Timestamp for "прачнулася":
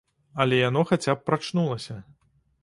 1.31-1.99